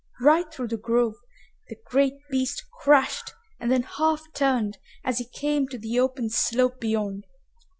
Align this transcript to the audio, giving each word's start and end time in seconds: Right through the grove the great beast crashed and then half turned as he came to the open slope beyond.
Right 0.19 0.51
through 0.51 0.69
the 0.69 0.77
grove 0.77 1.13
the 1.69 1.75
great 1.85 2.15
beast 2.31 2.63
crashed 2.79 3.33
and 3.59 3.71
then 3.71 3.83
half 3.83 4.23
turned 4.33 4.79
as 5.03 5.19
he 5.19 5.25
came 5.29 5.67
to 5.67 5.77
the 5.77 5.99
open 5.99 6.31
slope 6.31 6.79
beyond. 6.79 7.27